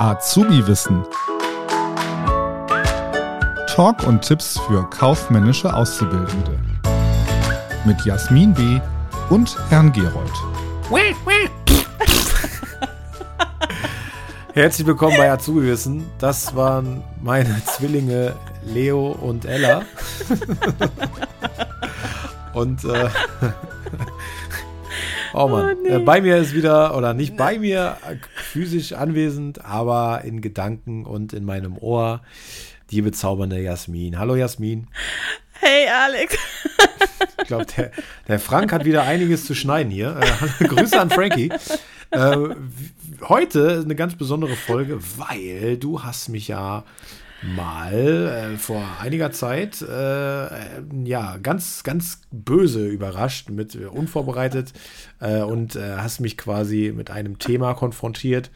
Azubi-Wissen. 0.00 1.04
Talk 3.66 4.06
und 4.06 4.22
Tipps 4.22 4.58
für 4.60 4.88
kaufmännische 4.88 5.74
Auszubildende. 5.74 6.58
Mit 7.84 8.02
Jasmin 8.06 8.54
B. 8.54 8.80
und 9.28 9.54
Herrn 9.68 9.92
Gerold. 9.92 10.32
Herzlich 14.54 14.86
willkommen 14.86 15.18
bei 15.18 15.30
Azubi-Wissen. 15.30 16.06
Das 16.18 16.56
waren 16.56 17.04
meine 17.22 17.62
Zwillinge 17.66 18.32
Leo 18.64 19.08
und 19.08 19.44
Ella. 19.44 19.82
und 22.54 22.82
äh, 22.84 22.88
oh 25.34 25.46
Mann, 25.46 25.76
Oh, 25.76 25.80
nee. 25.82 25.88
äh, 25.90 25.98
bei 25.98 26.22
mir 26.22 26.38
ist 26.38 26.54
wieder, 26.54 26.96
oder 26.96 27.12
nicht 27.12 27.36
bei 27.36 27.58
mir 27.58 27.98
physisch 28.50 28.94
anwesend, 28.94 29.64
aber 29.64 30.22
in 30.24 30.40
Gedanken 30.40 31.04
und 31.06 31.32
in 31.32 31.44
meinem 31.44 31.78
Ohr 31.78 32.20
die 32.90 33.00
bezaubernde 33.00 33.60
Jasmin. 33.60 34.18
Hallo 34.18 34.34
Jasmin. 34.34 34.88
Hey 35.52 35.86
Alex. 35.88 36.36
Ich 37.40 37.46
glaube, 37.46 37.66
der, 37.76 37.92
der 38.26 38.40
Frank 38.40 38.72
hat 38.72 38.84
wieder 38.84 39.04
einiges 39.04 39.44
zu 39.44 39.54
schneiden 39.54 39.92
hier. 39.92 40.18
Äh, 40.60 40.64
Grüße 40.68 41.00
an 41.00 41.10
Frankie. 41.10 41.52
Äh, 42.10 42.36
heute 43.28 43.60
ist 43.60 43.84
eine 43.84 43.94
ganz 43.94 44.16
besondere 44.16 44.56
Folge, 44.56 44.98
weil 45.16 45.76
du 45.76 46.02
hast 46.02 46.28
mich 46.28 46.48
ja 46.48 46.82
mal 47.42 47.92
äh, 47.92 48.56
vor 48.56 48.84
einiger 49.00 49.30
Zeit 49.32 49.82
äh, 49.82 50.46
äh, 50.46 50.50
ja 51.04 51.38
ganz 51.38 51.82
ganz 51.82 52.22
böse 52.30 52.86
überrascht 52.86 53.50
mit 53.50 53.74
äh, 53.74 53.86
unvorbereitet 53.86 54.72
äh, 55.20 55.40
und 55.40 55.76
äh, 55.76 55.96
hast 55.96 56.20
mich 56.20 56.36
quasi 56.36 56.92
mit 56.94 57.10
einem 57.10 57.38
Thema 57.38 57.74
konfrontiert. 57.74 58.50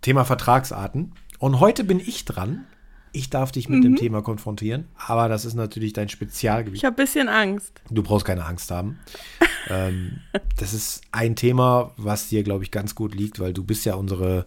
Thema 0.00 0.24
Vertragsarten. 0.24 1.12
Und 1.38 1.60
heute 1.60 1.84
bin 1.84 2.00
ich 2.00 2.24
dran. 2.24 2.66
Ich 3.14 3.28
darf 3.28 3.52
dich 3.52 3.68
mit 3.68 3.84
dem 3.84 3.96
Thema 3.96 4.22
konfrontieren 4.22 4.86
aber 4.96 5.28
das 5.28 5.44
ist 5.44 5.52
natürlich 5.52 5.92
dein 5.92 6.08
Spezialgebiet. 6.08 6.78
Ich 6.78 6.84
habe 6.86 6.94
ein 6.94 7.04
bisschen 7.04 7.28
Angst. 7.28 7.82
Du 7.90 8.02
brauchst 8.02 8.24
keine 8.24 8.46
Angst 8.46 8.70
haben. 8.70 9.00
ähm, 9.68 10.20
das 10.56 10.72
ist 10.72 11.02
ein 11.12 11.36
Thema, 11.36 11.92
was 11.98 12.28
dir, 12.30 12.42
glaube 12.42 12.64
ich, 12.64 12.70
ganz 12.70 12.94
gut 12.94 13.14
liegt, 13.14 13.38
weil 13.38 13.52
du 13.52 13.64
bist 13.64 13.84
ja 13.84 13.96
unsere 13.96 14.46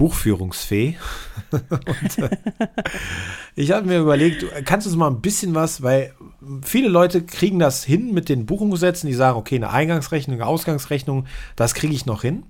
Buchführungsfee. 0.00 0.96
Und, 1.50 2.18
äh, 2.18 2.36
ich 3.54 3.70
habe 3.70 3.86
mir 3.86 3.98
überlegt, 3.98 4.40
du 4.40 4.46
kannst 4.64 4.86
uns 4.86 4.96
mal 4.96 5.08
ein 5.08 5.20
bisschen 5.20 5.54
was, 5.54 5.82
weil 5.82 6.14
viele 6.62 6.88
Leute 6.88 7.22
kriegen 7.22 7.58
das 7.58 7.84
hin 7.84 8.14
mit 8.14 8.30
den 8.30 8.46
Buchungssätzen, 8.46 9.08
die 9.08 9.14
sagen, 9.14 9.36
okay, 9.36 9.56
eine 9.56 9.68
Eingangsrechnung, 9.68 10.36
eine 10.40 10.46
Ausgangsrechnung, 10.46 11.26
das 11.54 11.74
kriege 11.74 11.92
ich 11.92 12.06
noch 12.06 12.22
hin. 12.22 12.44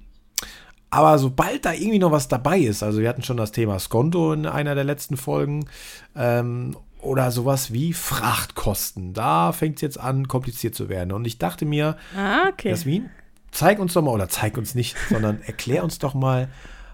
Aber 0.90 1.18
sobald 1.18 1.64
da 1.64 1.72
irgendwie 1.72 1.98
noch 1.98 2.12
was 2.12 2.28
dabei 2.28 2.60
ist, 2.60 2.84
also 2.84 3.00
wir 3.00 3.08
hatten 3.08 3.24
schon 3.24 3.36
das 3.36 3.50
Thema 3.50 3.80
Skonto 3.80 4.32
in 4.32 4.46
einer 4.46 4.76
der 4.76 4.84
letzten 4.84 5.16
Folgen, 5.16 5.66
ähm, 6.14 6.76
oder 7.00 7.32
sowas 7.32 7.72
wie 7.72 7.94
Frachtkosten, 7.94 9.12
da 9.12 9.50
fängt 9.50 9.76
es 9.76 9.82
jetzt 9.82 9.98
an, 9.98 10.28
kompliziert 10.28 10.76
zu 10.76 10.88
werden. 10.88 11.10
Und 11.10 11.26
ich 11.26 11.38
dachte 11.38 11.64
mir, 11.64 11.96
Ah, 12.16 12.48
okay. 12.52 12.68
Jasmin, 12.68 13.10
zeig 13.50 13.80
uns 13.80 13.94
doch 13.94 14.02
mal, 14.02 14.12
oder 14.12 14.28
zeig 14.28 14.56
uns 14.56 14.76
nicht, 14.76 14.96
sondern 15.08 15.42
erklär 15.42 15.82
uns 15.82 15.98
doch 15.98 16.14
mal, 16.14 16.48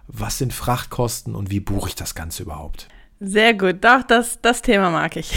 was 0.08 0.38
sind 0.38 0.52
Frachtkosten 0.52 1.34
und 1.34 1.50
wie 1.50 1.60
buche 1.60 1.88
ich 1.88 1.94
das 1.94 2.14
Ganze 2.14 2.42
überhaupt? 2.42 2.88
Sehr 3.20 3.54
gut. 3.54 3.82
Doch, 3.82 4.02
das, 4.02 4.40
das 4.42 4.62
Thema 4.62 4.90
mag 4.90 5.16
ich. 5.16 5.32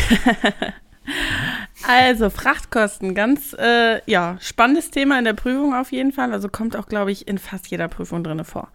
also, 1.88 2.30
Frachtkosten, 2.30 3.16
ganz 3.16 3.56
äh, 3.58 4.02
ja, 4.10 4.38
spannendes 4.42 4.92
Thema 4.92 5.18
in 5.18 5.26
der 5.26 5.34
Prüfung 5.34 5.74
auf 5.74 5.92
jeden 5.92 6.12
Fall. 6.12 6.34
Also 6.34 6.50
kommt 6.50 6.76
auch, 6.76 6.88
glaube 6.88 7.12
ich, 7.12 7.28
in 7.28 7.38
fast 7.38 7.68
jeder 7.68 7.88
Prüfung 7.88 8.24
drin 8.24 8.44
vor. 8.44 8.70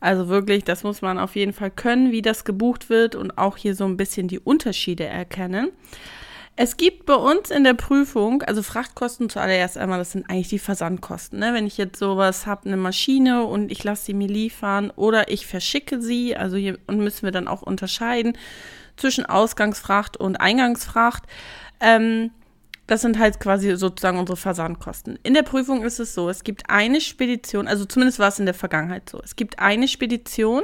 Also 0.00 0.28
wirklich, 0.28 0.64
das 0.64 0.84
muss 0.84 1.02
man 1.02 1.18
auf 1.18 1.36
jeden 1.36 1.52
Fall 1.52 1.70
können, 1.70 2.12
wie 2.12 2.22
das 2.22 2.44
gebucht 2.44 2.88
wird 2.88 3.14
und 3.14 3.38
auch 3.38 3.56
hier 3.56 3.74
so 3.74 3.84
ein 3.84 3.96
bisschen 3.96 4.28
die 4.28 4.40
Unterschiede 4.40 5.04
erkennen. 5.04 5.70
Es 6.58 6.78
gibt 6.78 7.04
bei 7.04 7.14
uns 7.14 7.50
in 7.50 7.64
der 7.64 7.74
Prüfung, 7.74 8.42
also 8.42 8.62
Frachtkosten 8.62 9.28
zuallererst 9.28 9.76
einmal, 9.76 9.98
das 9.98 10.12
sind 10.12 10.30
eigentlich 10.30 10.48
die 10.48 10.58
Versandkosten. 10.58 11.38
Ne? 11.38 11.52
Wenn 11.52 11.66
ich 11.66 11.76
jetzt 11.76 11.98
sowas 11.98 12.46
habe, 12.46 12.64
eine 12.64 12.78
Maschine 12.78 13.44
und 13.44 13.70
ich 13.70 13.84
lasse 13.84 14.06
sie 14.06 14.14
mir 14.14 14.26
liefern 14.26 14.90
oder 14.96 15.30
ich 15.30 15.46
verschicke 15.46 16.00
sie, 16.00 16.34
also 16.34 16.56
hier 16.56 16.78
und 16.86 16.98
müssen 16.98 17.24
wir 17.24 17.30
dann 17.30 17.46
auch 17.46 17.60
unterscheiden 17.60 18.38
zwischen 18.96 19.26
Ausgangsfracht 19.26 20.16
und 20.16 20.36
Eingangsfracht. 20.36 21.24
Ähm, 21.80 22.30
das 22.86 23.02
sind 23.02 23.18
halt 23.18 23.38
quasi 23.38 23.76
sozusagen 23.76 24.18
unsere 24.18 24.38
Versandkosten. 24.38 25.18
In 25.24 25.34
der 25.34 25.42
Prüfung 25.42 25.82
ist 25.82 25.98
es 25.98 26.14
so, 26.14 26.30
es 26.30 26.42
gibt 26.42 26.70
eine 26.70 27.02
Spedition, 27.02 27.68
also 27.68 27.84
zumindest 27.84 28.18
war 28.18 28.28
es 28.28 28.38
in 28.38 28.46
der 28.46 28.54
Vergangenheit 28.54 29.10
so, 29.10 29.20
es 29.22 29.36
gibt 29.36 29.58
eine 29.58 29.88
Spedition, 29.88 30.62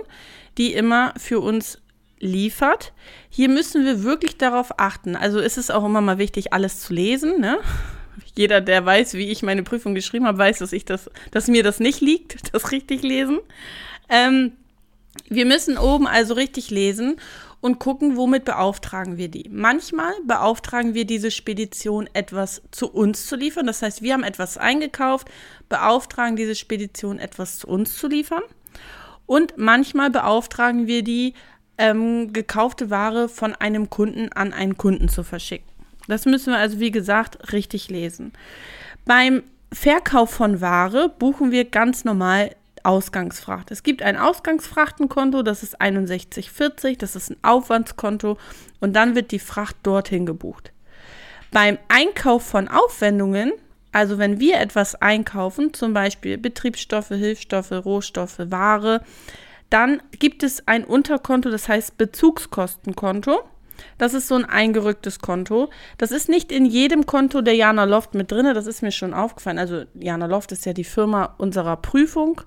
die 0.56 0.72
immer 0.72 1.12
für 1.19 1.41
uns 1.41 1.82
liefert. 2.22 2.93
Hier 3.28 3.49
müssen 3.49 3.84
wir 3.84 4.03
wirklich 4.05 4.38
darauf 4.38 4.78
achten. 4.78 5.16
Also 5.16 5.41
ist 5.41 5.59
es 5.59 5.71
auch 5.71 5.84
immer 5.84 6.00
mal 6.00 6.19
wichtig, 6.19 6.53
alles 6.53 6.81
zu 6.81 6.94
lesen. 6.94 7.41
Ne? 7.41 7.59
Jeder, 8.37 8.60
der 8.60 8.87
weiß, 8.87 9.15
wie 9.15 9.28
ich 9.28 9.43
meine 9.43 9.62
Prüfung 9.62 9.94
geschrieben 9.94 10.27
habe, 10.27 10.38
weiß, 10.38 10.59
dass 10.59 10.72
ich 10.72 10.84
das, 10.84 11.10
dass 11.33 11.49
mir 11.49 11.62
das 11.62 11.81
nicht 11.81 12.00
liegt, 12.00 12.37
das 12.55 12.71
richtig 12.71 13.03
lesen. 13.03 13.41
Ähm, 14.09 14.53
wir 15.28 15.44
müssen 15.44 15.77
oben 15.77 16.06
also 16.06 16.34
richtig 16.34 16.71
lesen 16.71 17.16
und 17.60 17.78
gucken, 17.78 18.16
womit 18.16 18.44
beauftragen 18.44 19.19
wir 19.19 19.28
die. 19.28 19.49
Manchmal 19.50 20.12
beauftragen 20.25 20.94
wir 20.94 21.04
diese 21.04 21.31
Spedition, 21.31 22.09
etwas 22.12 22.62
zu 22.71 22.91
uns 22.91 23.27
zu 23.27 23.37
liefern. 23.37 23.66
Das 23.66 23.83
heißt, 23.83 24.03
wir 24.03 24.15
haben 24.15 24.25
etwas 24.25 24.59
eingekauft, 24.59 25.28
beauftragen 25.69 26.37
diese 26.37 26.54
Spedition, 26.54 27.19
etwas 27.19 27.59
zu 27.59 27.69
uns 27.69 27.97
zu 27.97 28.09
liefern. 28.09 28.43
Und 29.27 29.54
manchmal 29.56 30.10
beauftragen 30.10 30.87
wir 30.87 31.03
die, 31.03 31.34
ähm, 31.78 32.33
gekaufte 32.33 32.91
Ware 32.91 33.28
von 33.28 33.55
einem 33.55 33.91
Kunden 33.91 34.31
an 34.33 34.53
einen 34.53 34.77
Kunden 34.77 35.09
zu 35.09 35.22
verschicken. 35.22 35.69
Das 36.09 36.27
müssen 36.27 36.53
wir 36.53 36.59
also, 36.59 36.81
wie 36.81 36.91
gesagt, 36.91 37.53
richtig 37.53 37.88
lesen. 37.88 38.33
Beim 39.05 39.43
Verkauf 39.72 40.31
von 40.31 40.60
Ware 40.60 41.09
buchen 41.09 41.50
wir 41.50 41.65
ganz 41.65 42.05
normal 42.05 42.50
Ausgangsfracht. 42.84 43.71
Es 43.71 43.83
gibt 43.83 44.03
ein 44.03 44.16
Ausgangsfrachtenkonto, 44.16 45.43
das 45.43 45.62
ist 45.62 45.77
6140, 45.81 46.99
das 46.99 47.16
ist 47.16 47.31
ein 47.31 47.37
Aufwandskonto 47.43 48.39
und 48.81 48.94
dann 48.94 49.15
wird 49.15 49.31
die 49.31 49.39
Fracht 49.39 49.77
dorthin 49.83 50.27
gebucht. 50.27 50.72
Beim 51.53 51.78
Einkauf 51.89 52.44
von 52.44 52.69
Aufwendungen, 52.69 53.53
also 53.93 54.19
wenn 54.19 54.41
wir 54.41 54.59
etwas 54.59 54.94
einkaufen, 54.97 55.75
zum 55.75 55.93
Beispiel 55.93 56.39
Betriebsstoffe, 56.39 57.09
Hilfsstoffe, 57.09 57.72
Rohstoffe, 57.72 58.39
Ware, 58.39 59.03
dann 59.72 60.03
gibt 60.19 60.43
es 60.43 60.69
ein 60.69 60.84
Unterkonto, 60.84 61.50
das 61.50 61.69
heißt 61.69 61.97
Bezugskostenkonto. 61.97 63.41
Das 63.99 64.15
ist 64.15 64.28
so 64.28 64.34
ein 64.34 64.44
eingerücktes 64.44 65.19
Konto. 65.19 65.71
Das 65.99 66.10
ist 66.10 66.28
nicht 66.28 66.53
in 66.53 66.66
jedem 66.66 67.06
Konto 67.06 67.41
der 67.41 67.55
Jana 67.55 67.84
Loft 67.84 68.15
mit 68.15 68.31
drin. 68.31 68.53
Das 68.55 68.66
ist 68.66 68.83
mir 68.83 68.93
schon 68.93 69.15
aufgefallen. 69.15 69.59
Also 69.59 69.84
Jana 69.94 70.27
Loft 70.27 70.53
ist 70.53 70.66
ja 70.66 70.72
die 70.72 70.84
Firma 70.84 71.34
unserer 71.38 71.77
Prüfung. 71.77 72.43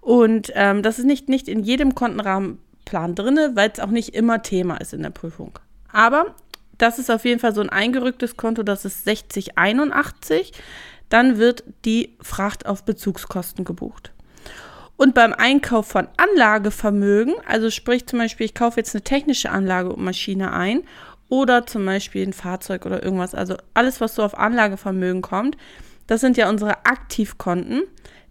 Und 0.00 0.52
ähm, 0.54 0.82
das 0.82 0.98
ist 0.98 1.04
nicht, 1.04 1.28
nicht 1.28 1.48
in 1.48 1.62
jedem 1.62 1.94
Kontenrahmenplan 1.94 3.14
drin, 3.14 3.38
weil 3.54 3.70
es 3.72 3.80
auch 3.80 3.90
nicht 3.90 4.14
immer 4.14 4.42
Thema 4.42 4.76
ist 4.76 4.92
in 4.92 5.02
der 5.02 5.10
Prüfung. 5.10 5.58
Aber 5.92 6.34
das 6.76 6.98
ist 6.98 7.10
auf 7.10 7.24
jeden 7.24 7.40
Fall 7.40 7.54
so 7.54 7.60
ein 7.60 7.70
eingerücktes 7.70 8.36
Konto, 8.36 8.64
das 8.64 8.84
ist 8.84 9.04
6081. 9.04 10.52
Dann 11.08 11.38
wird 11.38 11.64
die 11.84 12.16
Fracht 12.20 12.66
auf 12.66 12.84
Bezugskosten 12.84 13.64
gebucht. 13.64 14.12
Und 14.96 15.14
beim 15.14 15.32
Einkauf 15.32 15.88
von 15.88 16.08
Anlagevermögen, 16.16 17.34
also 17.46 17.70
sprich 17.70 18.06
zum 18.06 18.20
Beispiel, 18.20 18.46
ich 18.46 18.54
kaufe 18.54 18.78
jetzt 18.78 18.94
eine 18.94 19.02
technische 19.02 19.50
Anlage 19.50 19.92
und 19.92 20.04
Maschine 20.04 20.52
ein 20.52 20.82
oder 21.28 21.66
zum 21.66 21.84
Beispiel 21.84 22.26
ein 22.26 22.32
Fahrzeug 22.32 22.86
oder 22.86 23.02
irgendwas, 23.02 23.34
also 23.34 23.56
alles, 23.74 24.00
was 24.00 24.14
so 24.14 24.22
auf 24.22 24.38
Anlagevermögen 24.38 25.22
kommt, 25.22 25.56
das 26.06 26.20
sind 26.20 26.36
ja 26.36 26.48
unsere 26.48 26.86
Aktivkonten. 26.86 27.82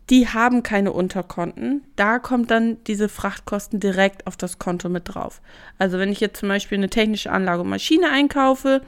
Die 0.10 0.28
haben 0.28 0.64
keine 0.64 0.92
Unterkonten. 0.92 1.84
Da 1.96 2.20
kommt 2.20 2.52
dann 2.52 2.78
diese 2.86 3.08
Frachtkosten 3.08 3.80
direkt 3.80 4.28
auf 4.28 4.36
das 4.36 4.60
Konto 4.60 4.90
mit 4.90 5.14
drauf. 5.14 5.42
Also 5.80 5.98
wenn 5.98 6.12
ich 6.12 6.20
jetzt 6.20 6.40
zum 6.40 6.50
Beispiel 6.50 6.78
eine 6.78 6.90
technische 6.90 7.32
Anlage 7.32 7.62
und 7.62 7.70
Maschine 7.70 8.10
einkaufe, 8.10 8.82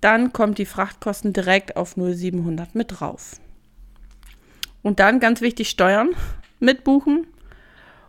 dann 0.00 0.32
kommt 0.32 0.58
die 0.58 0.66
Frachtkosten 0.66 1.32
direkt 1.32 1.76
auf 1.76 1.96
0700 1.96 2.74
mit 2.74 3.00
drauf. 3.00 3.40
Und 4.82 5.00
dann 5.00 5.20
ganz 5.20 5.40
wichtig 5.40 5.70
Steuern 5.70 6.10
mitbuchen 6.66 7.26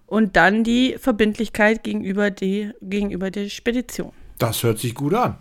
und 0.06 0.36
dann 0.36 0.66
die 0.66 0.98
Verbindlichkeit 1.00 1.84
gegenüber, 1.84 2.30
die, 2.32 2.72
gegenüber 2.82 3.32
der 3.32 3.48
Spedition. 3.50 4.12
Das 4.38 4.64
hört 4.64 4.80
sich 4.80 4.94
gut 4.94 5.14
an. 5.14 5.38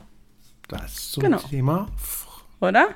Das 0.69 1.11
zum 1.11 1.23
Genau. 1.25 1.39
Thema. 1.39 1.89
Oder? 2.61 2.89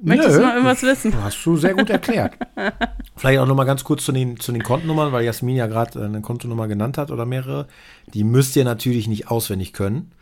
Möchtest 0.00 0.30
Nö, 0.30 0.36
du 0.36 0.46
noch 0.46 0.52
irgendwas 0.54 0.82
wissen? 0.82 1.24
Hast 1.24 1.44
du 1.44 1.56
sehr 1.56 1.74
gut 1.74 1.90
erklärt. 1.90 2.34
Vielleicht 3.16 3.40
auch 3.40 3.46
noch 3.46 3.56
mal 3.56 3.64
ganz 3.64 3.82
kurz 3.82 4.04
zu 4.04 4.12
den, 4.12 4.38
zu 4.38 4.52
den 4.52 4.62
Kontennummern, 4.62 5.10
weil 5.10 5.24
Jasmin 5.24 5.56
ja 5.56 5.66
gerade 5.66 6.04
eine 6.04 6.20
Kontonummer 6.20 6.68
genannt 6.68 6.98
hat 6.98 7.10
oder 7.10 7.26
mehrere. 7.26 7.66
Die 8.14 8.22
müsst 8.22 8.54
ihr 8.54 8.64
natürlich 8.64 9.08
nicht 9.08 9.28
auswendig 9.28 9.72
können. 9.72 10.12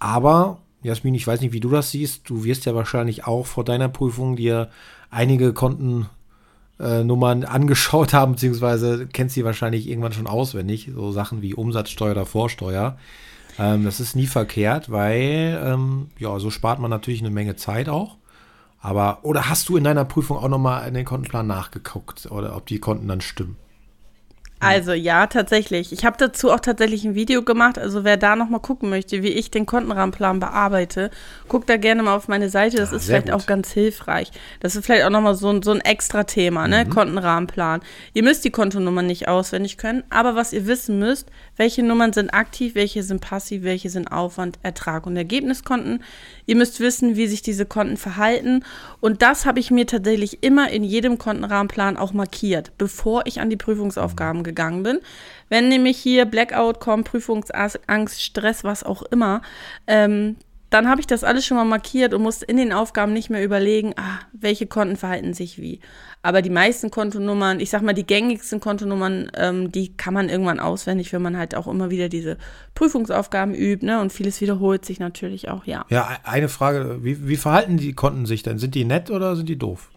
Aber, 0.00 0.58
Jasmin, 0.82 1.14
ich 1.14 1.24
weiß 1.24 1.40
nicht, 1.40 1.52
wie 1.52 1.60
du 1.60 1.68
das 1.68 1.92
siehst. 1.92 2.28
Du 2.28 2.42
wirst 2.42 2.66
ja 2.66 2.74
wahrscheinlich 2.74 3.24
auch 3.24 3.46
vor 3.46 3.62
deiner 3.64 3.88
Prüfung 3.88 4.34
dir 4.34 4.70
einige 5.10 5.52
Konten 5.52 6.08
äh, 6.82 7.04
Nummern 7.04 7.44
angeschaut 7.44 8.12
haben, 8.12 8.32
beziehungsweise 8.32 9.06
kennst 9.06 9.34
sie 9.34 9.44
wahrscheinlich 9.44 9.88
irgendwann 9.88 10.12
schon 10.12 10.26
auswendig, 10.26 10.90
so 10.94 11.12
Sachen 11.12 11.42
wie 11.42 11.54
Umsatzsteuer 11.54 12.12
oder 12.12 12.26
Vorsteuer. 12.26 12.98
Ähm, 13.58 13.84
das 13.84 14.00
ist 14.00 14.16
nie 14.16 14.26
verkehrt, 14.26 14.90
weil 14.90 15.60
ähm, 15.64 16.08
ja, 16.18 16.38
so 16.38 16.50
spart 16.50 16.80
man 16.80 16.90
natürlich 16.90 17.20
eine 17.20 17.30
Menge 17.30 17.56
Zeit 17.56 17.88
auch. 17.88 18.16
Aber, 18.80 19.20
oder 19.22 19.48
hast 19.48 19.68
du 19.68 19.76
in 19.76 19.84
deiner 19.84 20.04
Prüfung 20.04 20.38
auch 20.38 20.48
nochmal 20.48 20.88
in 20.88 20.94
den 20.94 21.04
Kontenplan 21.04 21.46
nachgeguckt 21.46 22.26
oder 22.30 22.56
ob 22.56 22.66
die 22.66 22.80
Konten 22.80 23.06
dann 23.06 23.20
stimmen? 23.20 23.56
Also 24.62 24.92
ja, 24.92 25.26
tatsächlich. 25.26 25.92
Ich 25.92 26.04
habe 26.04 26.16
dazu 26.18 26.52
auch 26.52 26.60
tatsächlich 26.60 27.04
ein 27.04 27.16
Video 27.16 27.42
gemacht. 27.42 27.78
Also 27.78 28.04
wer 28.04 28.16
da 28.16 28.36
noch 28.36 28.48
mal 28.48 28.60
gucken 28.60 28.90
möchte, 28.90 29.20
wie 29.24 29.30
ich 29.30 29.50
den 29.50 29.66
Kontenrahmenplan 29.66 30.38
bearbeite, 30.38 31.10
guckt 31.48 31.68
da 31.68 31.76
gerne 31.76 32.04
mal 32.04 32.14
auf 32.14 32.28
meine 32.28 32.48
Seite. 32.48 32.76
Das 32.76 32.92
ah, 32.92 32.96
ist 32.96 33.06
vielleicht 33.06 33.26
gut. 33.26 33.34
auch 33.34 33.46
ganz 33.46 33.72
hilfreich. 33.72 34.30
Das 34.60 34.76
ist 34.76 34.86
vielleicht 34.86 35.04
auch 35.04 35.10
noch 35.10 35.20
mal 35.20 35.34
so 35.34 35.50
ein, 35.50 35.62
so 35.62 35.72
ein 35.72 35.80
extra 35.80 36.22
Thema, 36.22 36.68
ne? 36.68 36.84
Mhm. 36.84 36.90
Kontenrahmenplan. 36.90 37.80
Ihr 38.14 38.22
müsst 38.22 38.44
die 38.44 38.50
Kontonummer 38.50 39.02
nicht 39.02 39.26
auswendig 39.26 39.78
können, 39.78 40.04
aber 40.10 40.36
was 40.36 40.52
ihr 40.52 40.68
wissen 40.68 41.00
müsst, 41.00 41.28
welche 41.56 41.82
Nummern 41.82 42.12
sind 42.12 42.32
aktiv, 42.32 42.76
welche 42.76 43.02
sind 43.02 43.20
passiv, 43.20 43.64
welche 43.64 43.90
sind 43.90 44.12
Aufwand, 44.12 44.60
Ertrag 44.62 45.06
und 45.06 45.16
Ergebniskonten. 45.16 46.04
Ihr 46.46 46.54
müsst 46.54 46.78
wissen, 46.78 47.16
wie 47.16 47.26
sich 47.26 47.42
diese 47.42 47.66
Konten 47.66 47.96
verhalten. 47.96 48.64
Und 49.00 49.22
das 49.22 49.44
habe 49.44 49.58
ich 49.58 49.72
mir 49.72 49.88
tatsächlich 49.88 50.44
immer 50.44 50.70
in 50.70 50.84
jedem 50.84 51.18
Kontenrahmenplan 51.18 51.96
auch 51.96 52.12
markiert, 52.12 52.70
bevor 52.78 53.22
ich 53.26 53.40
an 53.40 53.50
die 53.50 53.56
Prüfungsaufgaben 53.56 54.44
gehe 54.44 54.51
gegangen 54.51 54.51
bin. 54.54 55.00
Wenn 55.48 55.68
nämlich 55.68 55.98
hier 55.98 56.24
Blackout 56.24 56.80
kommt, 56.80 57.08
Prüfungsangst, 57.08 58.22
Stress, 58.22 58.64
was 58.64 58.84
auch 58.84 59.02
immer, 59.02 59.42
ähm, 59.86 60.36
dann 60.72 60.88
habe 60.88 61.00
ich 61.02 61.06
das 61.06 61.22
alles 61.22 61.44
schon 61.44 61.58
mal 61.58 61.64
markiert 61.64 62.14
und 62.14 62.22
musste 62.22 62.46
in 62.46 62.56
den 62.56 62.72
Aufgaben 62.72 63.12
nicht 63.12 63.28
mehr 63.28 63.44
überlegen, 63.44 63.92
ah, 63.96 64.20
welche 64.32 64.66
Konten 64.66 64.96
verhalten 64.96 65.34
sich 65.34 65.58
wie. 65.58 65.80
Aber 66.22 66.40
die 66.40 66.50
meisten 66.50 66.90
Kontonummern, 66.90 67.60
ich 67.60 67.68
sag 67.68 67.82
mal, 67.82 67.92
die 67.92 68.06
gängigsten 68.06 68.58
Kontonummern, 68.58 69.30
ähm, 69.36 69.70
die 69.70 69.94
kann 69.94 70.14
man 70.14 70.30
irgendwann 70.30 70.60
auswendig, 70.60 71.12
wenn 71.12 71.20
man 71.20 71.36
halt 71.36 71.54
auch 71.54 71.66
immer 71.66 71.90
wieder 71.90 72.08
diese 72.08 72.38
Prüfungsaufgaben 72.74 73.54
übt, 73.54 73.84
ne? 73.84 74.00
Und 74.00 74.12
vieles 74.12 74.40
wiederholt 74.40 74.86
sich 74.86 74.98
natürlich 74.98 75.50
auch, 75.50 75.66
ja. 75.66 75.84
Ja, 75.90 76.08
eine 76.24 76.48
Frage, 76.48 77.00
wie, 77.02 77.28
wie 77.28 77.36
verhalten 77.36 77.76
die 77.76 77.92
Konten 77.92 78.24
sich 78.24 78.42
denn? 78.42 78.58
Sind 78.58 78.74
die 78.74 78.84
nett 78.84 79.10
oder 79.10 79.36
sind 79.36 79.50
die 79.50 79.58
doof? 79.58 79.90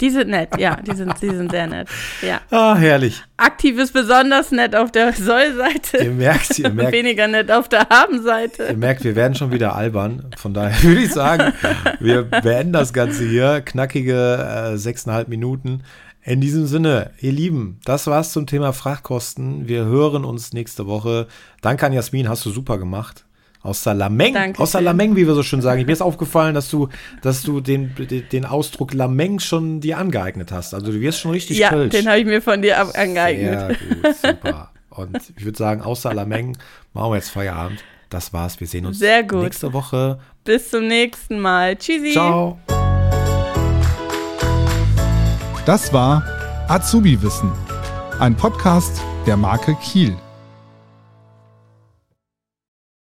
Die 0.00 0.10
sind 0.10 0.28
nett, 0.28 0.58
ja, 0.58 0.76
die 0.76 0.94
sind, 0.94 1.14
die 1.20 1.30
sind 1.30 1.50
sehr 1.50 1.66
nett. 1.66 1.88
Ja. 2.22 2.40
Ah, 2.50 2.74
herrlich. 2.76 3.22
Aktiv 3.36 3.78
ist 3.78 3.92
besonders 3.92 4.50
nett 4.50 4.74
auf 4.74 4.92
der 4.92 5.12
Soll-Seite. 5.12 5.98
Ihr 5.98 6.10
merkt, 6.10 6.58
ihr 6.58 6.70
merkt. 6.70 6.92
Weniger 6.92 7.28
nett 7.28 7.50
auf 7.50 7.68
der 7.68 7.88
Haben-Seite. 7.88 8.64
Ihr 8.70 8.76
merkt, 8.76 9.04
wir 9.04 9.14
werden 9.16 9.34
schon 9.34 9.52
wieder 9.52 9.74
albern. 9.74 10.30
Von 10.36 10.54
daher 10.54 10.82
würde 10.82 11.02
ich 11.02 11.12
sagen, 11.12 11.52
wir 12.00 12.22
beenden 12.22 12.72
das 12.72 12.92
Ganze 12.92 13.24
hier. 13.24 13.60
Knackige 13.60 14.72
äh, 14.72 14.76
sechseinhalb 14.76 15.28
Minuten. 15.28 15.82
In 16.22 16.40
diesem 16.40 16.66
Sinne, 16.66 17.12
ihr 17.20 17.30
Lieben, 17.30 17.78
das 17.84 18.08
war's 18.08 18.32
zum 18.32 18.46
Thema 18.46 18.72
Frachtkosten. 18.72 19.68
Wir 19.68 19.84
hören 19.84 20.24
uns 20.24 20.52
nächste 20.52 20.86
Woche. 20.88 21.28
Danke 21.60 21.86
an 21.86 21.92
Jasmin, 21.92 22.28
hast 22.28 22.44
du 22.44 22.50
super 22.50 22.78
gemacht. 22.78 23.24
Aus 23.66 23.82
Salameng. 23.82 24.32
Dankeschön. 24.32 24.62
Aus 24.62 24.70
Salameng, 24.72 25.16
wie 25.16 25.26
wir 25.26 25.34
so 25.34 25.42
schön 25.42 25.60
sagen. 25.60 25.84
Mir 25.84 25.92
ist 25.92 26.00
aufgefallen, 26.10 26.54
dass 26.54 26.68
du, 26.70 26.88
dass 27.22 27.42
du 27.42 27.60
den, 27.60 27.92
den 28.30 28.44
Ausdruck 28.44 28.94
Lameng 28.94 29.40
schon 29.40 29.80
dir 29.80 29.98
angeeignet 29.98 30.52
hast. 30.52 30.72
Also 30.72 30.92
du 30.92 31.00
wirst 31.00 31.18
schon 31.18 31.32
richtig 31.32 31.58
Ja, 31.58 31.70
Kölsch. 31.70 31.90
den 31.90 32.06
habe 32.06 32.18
ich 32.20 32.26
mir 32.26 32.40
von 32.40 32.62
dir 32.62 32.78
angeeignet. 32.96 33.76
Sehr 34.22 34.34
gut, 34.34 34.40
super. 34.42 34.70
Und 34.90 35.18
ich 35.36 35.44
würde 35.44 35.58
sagen, 35.58 35.82
außer 35.82 36.14
Lameng 36.14 36.56
machen 36.94 37.10
wir 37.10 37.16
jetzt 37.16 37.30
Feierabend. 37.30 37.82
Das 38.08 38.32
war's. 38.32 38.60
Wir 38.60 38.68
sehen 38.68 38.86
uns 38.86 39.00
Sehr 39.00 39.24
gut. 39.24 39.42
nächste 39.42 39.72
Woche. 39.72 40.20
Bis 40.44 40.70
zum 40.70 40.86
nächsten 40.86 41.40
Mal. 41.40 41.74
Tschüssi. 41.76 42.12
Ciao. 42.12 42.58
Das 45.66 45.92
war 45.92 46.22
Azubi 46.68 47.20
Wissen, 47.20 47.50
ein 48.20 48.36
Podcast 48.36 49.02
der 49.26 49.36
Marke 49.36 49.74
Kiel. 49.82 50.16